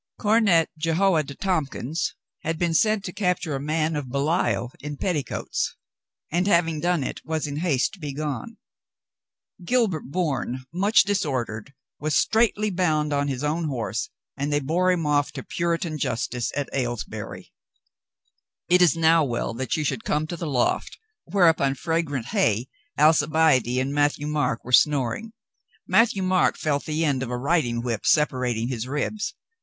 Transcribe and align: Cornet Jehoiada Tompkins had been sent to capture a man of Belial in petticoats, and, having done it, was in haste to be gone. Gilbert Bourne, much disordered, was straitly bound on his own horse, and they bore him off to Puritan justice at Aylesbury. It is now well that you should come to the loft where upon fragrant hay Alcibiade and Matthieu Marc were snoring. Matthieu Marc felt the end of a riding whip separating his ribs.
Cornet 0.19 0.67
Jehoiada 0.79 1.35
Tompkins 1.35 2.15
had 2.39 2.57
been 2.57 2.73
sent 2.73 3.03
to 3.05 3.13
capture 3.13 3.53
a 3.55 3.59
man 3.61 3.95
of 3.95 4.11
Belial 4.11 4.71
in 4.79 4.97
petticoats, 4.97 5.75
and, 6.31 6.47
having 6.47 6.79
done 6.79 7.03
it, 7.03 7.21
was 7.23 7.45
in 7.45 7.57
haste 7.57 7.93
to 7.93 7.99
be 7.99 8.11
gone. 8.11 8.57
Gilbert 9.63 10.05
Bourne, 10.09 10.63
much 10.73 11.03
disordered, 11.03 11.73
was 11.99 12.17
straitly 12.17 12.71
bound 12.71 13.13
on 13.13 13.27
his 13.27 13.43
own 13.43 13.65
horse, 13.65 14.09
and 14.35 14.51
they 14.51 14.59
bore 14.59 14.91
him 14.91 15.05
off 15.05 15.31
to 15.33 15.43
Puritan 15.43 15.99
justice 15.99 16.51
at 16.55 16.67
Aylesbury. 16.73 17.53
It 18.71 18.81
is 18.81 18.97
now 18.97 19.23
well 19.23 19.53
that 19.53 19.77
you 19.77 19.83
should 19.83 20.03
come 20.03 20.25
to 20.25 20.35
the 20.35 20.49
loft 20.49 20.97
where 21.25 21.47
upon 21.47 21.75
fragrant 21.75 22.25
hay 22.29 22.69
Alcibiade 22.97 23.79
and 23.79 23.93
Matthieu 23.93 24.25
Marc 24.25 24.65
were 24.65 24.71
snoring. 24.71 25.33
Matthieu 25.85 26.23
Marc 26.23 26.57
felt 26.57 26.85
the 26.85 27.05
end 27.05 27.21
of 27.21 27.29
a 27.29 27.37
riding 27.37 27.81
whip 27.83 28.07
separating 28.07 28.67
his 28.67 28.87
ribs. 28.87 29.35